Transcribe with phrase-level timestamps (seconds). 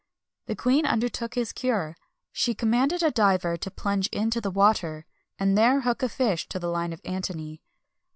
[0.47, 1.95] The queen undertook his cure.
[2.31, 5.05] She commanded a diver to plunge into the water,
[5.37, 7.61] and there a hook a fish to the line of Antony.